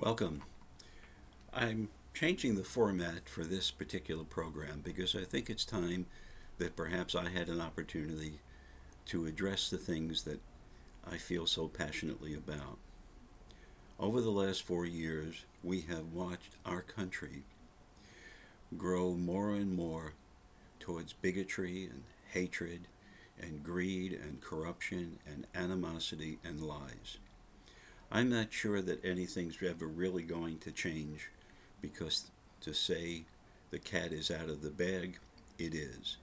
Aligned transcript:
Welcome. 0.00 0.42
I'm 1.52 1.88
changing 2.14 2.54
the 2.54 2.62
format 2.62 3.28
for 3.28 3.42
this 3.42 3.72
particular 3.72 4.22
program 4.22 4.80
because 4.80 5.16
I 5.16 5.24
think 5.24 5.50
it's 5.50 5.64
time 5.64 6.06
that 6.58 6.76
perhaps 6.76 7.16
I 7.16 7.30
had 7.30 7.48
an 7.48 7.60
opportunity 7.60 8.38
to 9.06 9.26
address 9.26 9.68
the 9.68 9.76
things 9.76 10.22
that 10.22 10.38
I 11.04 11.16
feel 11.16 11.46
so 11.46 11.66
passionately 11.66 12.32
about. 12.32 12.78
Over 13.98 14.20
the 14.20 14.30
last 14.30 14.62
four 14.62 14.86
years, 14.86 15.44
we 15.64 15.80
have 15.88 16.12
watched 16.12 16.54
our 16.64 16.82
country 16.82 17.42
grow 18.76 19.14
more 19.14 19.50
and 19.50 19.74
more 19.74 20.12
towards 20.78 21.12
bigotry 21.12 21.86
and 21.86 22.04
hatred 22.34 22.86
and 23.36 23.64
greed 23.64 24.12
and 24.12 24.40
corruption 24.40 25.18
and 25.26 25.48
animosity 25.56 26.38
and 26.44 26.62
lies. 26.62 27.18
I'm 28.10 28.30
not 28.30 28.52
sure 28.52 28.80
that 28.80 29.04
anything's 29.04 29.62
ever 29.62 29.86
really 29.86 30.22
going 30.22 30.58
to 30.60 30.72
change 30.72 31.30
because 31.82 32.30
to 32.62 32.72
say 32.72 33.24
the 33.70 33.78
cat 33.78 34.12
is 34.12 34.30
out 34.30 34.48
of 34.48 34.62
the 34.62 34.70
bag, 34.70 35.18
it 35.58 35.74
is. 35.74 36.16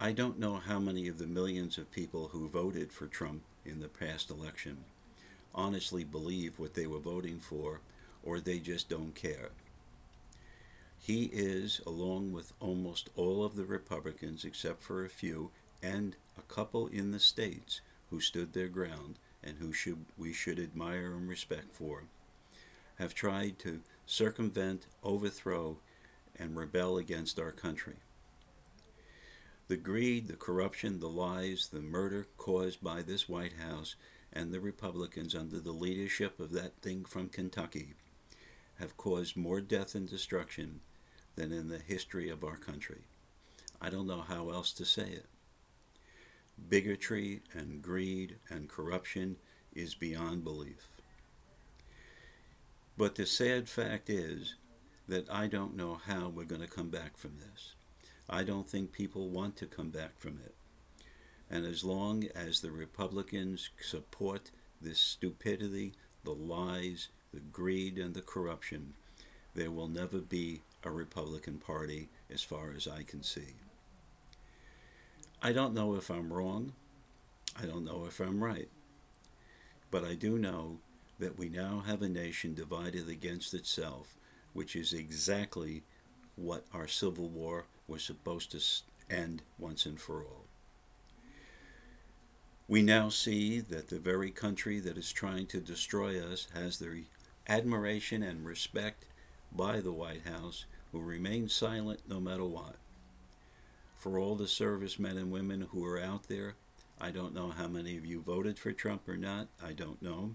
I 0.00 0.10
don't 0.10 0.40
know 0.40 0.56
how 0.56 0.80
many 0.80 1.06
of 1.06 1.18
the 1.18 1.26
millions 1.26 1.78
of 1.78 1.92
people 1.92 2.28
who 2.32 2.48
voted 2.48 2.92
for 2.92 3.06
Trump 3.06 3.42
in 3.64 3.78
the 3.78 3.88
past 3.88 4.28
election 4.28 4.78
honestly 5.54 6.02
believe 6.02 6.58
what 6.58 6.74
they 6.74 6.86
were 6.86 6.98
voting 6.98 7.38
for 7.38 7.80
or 8.24 8.40
they 8.40 8.58
just 8.58 8.88
don't 8.88 9.14
care. 9.14 9.50
He 10.98 11.26
is, 11.26 11.80
along 11.86 12.32
with 12.32 12.54
almost 12.58 13.10
all 13.14 13.44
of 13.44 13.54
the 13.54 13.66
Republicans, 13.66 14.44
except 14.44 14.80
for 14.80 15.04
a 15.04 15.10
few, 15.10 15.50
and 15.82 16.16
a 16.38 16.42
couple 16.42 16.86
in 16.86 17.12
the 17.12 17.20
states 17.20 17.82
who 18.10 18.20
stood 18.20 18.52
their 18.52 18.68
ground, 18.68 19.18
and 19.44 19.58
who 19.58 19.72
should, 19.72 20.04
we 20.16 20.32
should 20.32 20.58
admire 20.58 21.12
and 21.12 21.28
respect 21.28 21.70
for, 21.72 22.04
have 22.96 23.14
tried 23.14 23.58
to 23.60 23.80
circumvent, 24.06 24.86
overthrow, 25.02 25.78
and 26.36 26.56
rebel 26.56 26.96
against 26.96 27.38
our 27.38 27.52
country. 27.52 27.96
The 29.68 29.76
greed, 29.76 30.28
the 30.28 30.36
corruption, 30.36 31.00
the 31.00 31.08
lies, 31.08 31.68
the 31.72 31.80
murder 31.80 32.26
caused 32.36 32.82
by 32.82 33.02
this 33.02 33.28
White 33.28 33.54
House 33.54 33.94
and 34.32 34.52
the 34.52 34.60
Republicans 34.60 35.34
under 35.34 35.60
the 35.60 35.72
leadership 35.72 36.40
of 36.40 36.52
that 36.52 36.76
thing 36.82 37.04
from 37.04 37.28
Kentucky 37.28 37.94
have 38.78 38.96
caused 38.96 39.36
more 39.36 39.60
death 39.60 39.94
and 39.94 40.08
destruction 40.08 40.80
than 41.36 41.52
in 41.52 41.68
the 41.68 41.78
history 41.78 42.28
of 42.28 42.44
our 42.44 42.56
country. 42.56 43.04
I 43.80 43.90
don't 43.90 44.06
know 44.06 44.22
how 44.22 44.50
else 44.50 44.72
to 44.72 44.84
say 44.84 45.08
it 45.08 45.26
bigotry 46.68 47.42
and 47.52 47.82
greed 47.82 48.36
and 48.48 48.68
corruption 48.68 49.36
is 49.74 49.94
beyond 49.94 50.44
belief. 50.44 50.88
But 52.96 53.16
the 53.16 53.26
sad 53.26 53.68
fact 53.68 54.08
is 54.08 54.54
that 55.08 55.28
I 55.30 55.46
don't 55.48 55.76
know 55.76 56.00
how 56.06 56.28
we're 56.28 56.44
going 56.44 56.60
to 56.60 56.68
come 56.68 56.90
back 56.90 57.16
from 57.16 57.38
this. 57.38 57.74
I 58.28 58.44
don't 58.44 58.68
think 58.68 58.92
people 58.92 59.28
want 59.28 59.56
to 59.56 59.66
come 59.66 59.90
back 59.90 60.18
from 60.18 60.38
it. 60.44 60.54
And 61.50 61.66
as 61.66 61.84
long 61.84 62.24
as 62.34 62.60
the 62.60 62.70
Republicans 62.70 63.70
support 63.80 64.50
this 64.80 65.00
stupidity, 65.00 65.92
the 66.22 66.32
lies, 66.32 67.08
the 67.32 67.40
greed, 67.40 67.98
and 67.98 68.14
the 68.14 68.22
corruption, 68.22 68.94
there 69.54 69.70
will 69.70 69.88
never 69.88 70.18
be 70.18 70.62
a 70.82 70.90
Republican 70.90 71.58
Party 71.58 72.08
as 72.30 72.42
far 72.42 72.72
as 72.74 72.88
I 72.88 73.02
can 73.02 73.22
see. 73.22 73.54
I 75.46 75.52
don't 75.52 75.74
know 75.74 75.94
if 75.94 76.10
I'm 76.10 76.32
wrong. 76.32 76.72
I 77.54 77.66
don't 77.66 77.84
know 77.84 78.06
if 78.08 78.18
I'm 78.18 78.42
right. 78.42 78.70
But 79.90 80.02
I 80.02 80.14
do 80.14 80.38
know 80.38 80.78
that 81.18 81.38
we 81.38 81.50
now 81.50 81.82
have 81.86 82.00
a 82.00 82.08
nation 82.08 82.54
divided 82.54 83.10
against 83.10 83.52
itself, 83.52 84.16
which 84.54 84.74
is 84.74 84.94
exactly 84.94 85.82
what 86.34 86.64
our 86.72 86.88
Civil 86.88 87.28
War 87.28 87.66
was 87.86 88.02
supposed 88.02 88.52
to 88.52 89.14
end 89.14 89.42
once 89.58 89.84
and 89.84 90.00
for 90.00 90.22
all. 90.22 90.46
We 92.66 92.80
now 92.80 93.10
see 93.10 93.60
that 93.60 93.90
the 93.90 93.98
very 93.98 94.30
country 94.30 94.80
that 94.80 94.96
is 94.96 95.12
trying 95.12 95.46
to 95.48 95.60
destroy 95.60 96.18
us 96.24 96.46
has 96.54 96.78
the 96.78 97.04
admiration 97.46 98.22
and 98.22 98.46
respect 98.46 99.04
by 99.52 99.80
the 99.80 99.92
White 99.92 100.26
House, 100.26 100.64
who 100.90 101.00
remain 101.00 101.50
silent 101.50 102.00
no 102.08 102.18
matter 102.18 102.46
what 102.46 102.76
for 104.04 104.18
all 104.18 104.34
the 104.34 104.46
servicemen 104.46 105.16
and 105.16 105.32
women 105.32 105.66
who 105.70 105.82
are 105.82 105.98
out 105.98 106.24
there. 106.28 106.56
I 107.00 107.10
don't 107.10 107.34
know 107.34 107.48
how 107.48 107.68
many 107.68 107.96
of 107.96 108.04
you 108.04 108.20
voted 108.20 108.58
for 108.58 108.70
Trump 108.70 109.08
or 109.08 109.16
not. 109.16 109.48
I 109.64 109.72
don't 109.72 110.02
know. 110.02 110.32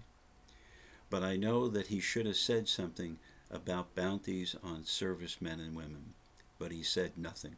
But 1.08 1.22
I 1.22 1.36
know 1.36 1.68
that 1.68 1.86
he 1.86 2.00
should 2.00 2.26
have 2.26 2.36
said 2.36 2.66
something 2.66 3.18
about 3.48 3.94
bounties 3.94 4.56
on 4.64 4.84
servicemen 4.86 5.60
and 5.60 5.76
women. 5.76 6.14
But 6.58 6.72
he 6.72 6.82
said 6.82 7.12
nothing. 7.16 7.54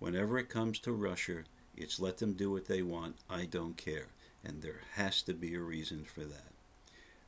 Whenever 0.00 0.38
it 0.38 0.50
comes 0.50 0.78
to 0.80 0.92
Russia, 0.92 1.44
it's 1.74 1.98
let 1.98 2.18
them 2.18 2.34
do 2.34 2.50
what 2.50 2.66
they 2.66 2.82
want. 2.82 3.16
I 3.30 3.46
don't 3.46 3.78
care. 3.78 4.08
And 4.44 4.60
there 4.60 4.82
has 4.96 5.22
to 5.22 5.32
be 5.32 5.54
a 5.54 5.60
reason 5.60 6.04
for 6.04 6.24
that. 6.24 6.52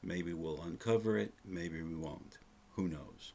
Maybe 0.03 0.35
we'll 0.35 0.61
uncover 0.61 1.17
it, 1.17 1.33
maybe 1.43 1.81
we 1.81 1.95
won't. 1.95 2.37
Who 2.75 2.87
knows? 2.87 3.33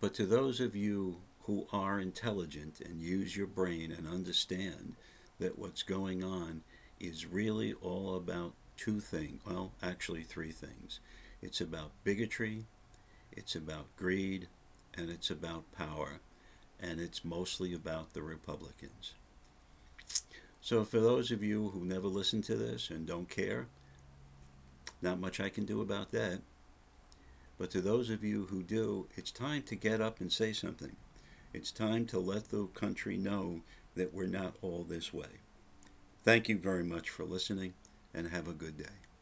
But 0.00 0.12
to 0.14 0.26
those 0.26 0.58
of 0.58 0.74
you 0.74 1.18
who 1.44 1.66
are 1.72 2.00
intelligent 2.00 2.80
and 2.80 3.00
use 3.00 3.36
your 3.36 3.46
brain 3.46 3.92
and 3.92 4.08
understand 4.08 4.94
that 5.38 5.58
what's 5.58 5.82
going 5.82 6.24
on 6.24 6.62
is 6.98 7.26
really 7.26 7.74
all 7.74 8.16
about 8.16 8.54
two 8.76 9.00
things. 9.00 9.40
Well, 9.46 9.72
actually, 9.82 10.22
three 10.22 10.52
things. 10.52 11.00
It's 11.42 11.60
about 11.60 11.92
bigotry, 12.02 12.64
it's 13.32 13.54
about 13.54 13.94
greed, 13.96 14.48
and 14.96 15.10
it's 15.10 15.30
about 15.30 15.70
power. 15.72 16.20
And 16.80 17.00
it's 17.00 17.24
mostly 17.24 17.72
about 17.72 18.12
the 18.14 18.22
Republicans. 18.22 19.14
So, 20.60 20.84
for 20.84 20.98
those 20.98 21.30
of 21.30 21.42
you 21.42 21.68
who 21.68 21.84
never 21.84 22.08
listen 22.08 22.42
to 22.42 22.56
this 22.56 22.90
and 22.90 23.06
don't 23.06 23.28
care, 23.28 23.66
not 25.00 25.20
much 25.20 25.40
I 25.40 25.50
can 25.50 25.64
do 25.66 25.80
about 25.80 26.10
that. 26.12 26.40
But 27.58 27.70
to 27.70 27.80
those 27.80 28.10
of 28.10 28.24
you 28.24 28.46
who 28.46 28.62
do, 28.62 29.06
it's 29.16 29.30
time 29.30 29.62
to 29.64 29.76
get 29.76 30.00
up 30.00 30.20
and 30.20 30.32
say 30.32 30.52
something. 30.52 30.96
It's 31.54 31.70
time 31.70 32.04
to 32.06 32.18
let 32.18 32.48
the 32.48 32.66
country 32.66 33.16
know 33.16 33.60
that 33.94 34.12
we're 34.12 34.26
not 34.26 34.56
all 34.60 34.82
this 34.82 35.14
way. 35.14 35.38
Thank 36.24 36.48
you 36.48 36.58
very 36.58 36.82
much 36.82 37.08
for 37.10 37.24
listening 37.24 37.74
and 38.12 38.26
have 38.28 38.48
a 38.48 38.52
good 38.52 38.76
day. 38.76 39.13